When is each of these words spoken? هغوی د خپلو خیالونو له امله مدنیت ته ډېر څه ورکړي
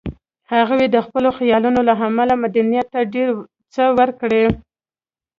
هغوی 0.53 0.85
د 0.91 0.97
خپلو 1.05 1.29
خیالونو 1.37 1.79
له 1.89 1.93
امله 2.07 2.33
مدنیت 2.43 2.87
ته 2.93 2.99
ډېر 3.13 3.29
څه 3.73 3.83
ورکړي 3.99 4.45